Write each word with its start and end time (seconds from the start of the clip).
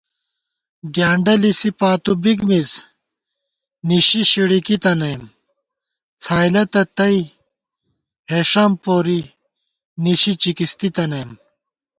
ڈیانڈہ 0.93 1.33
لِسی 1.41 1.69
پاتُو 1.79 2.13
بِک 2.21 2.39
مِز 2.47 2.69
نِشِی 3.87 4.21
شِڑِکی 4.31 4.77
تَنَئیم 4.83 5.23
* 5.73 6.21
څھائلَتہ 6.23 6.81
تئ 6.97 7.17
ہېݭَم 8.29 8.71
پوری 8.83 9.19
نِشی 10.03 10.33
چِکِستی 10.41 10.89
تَنَئم 10.95 11.29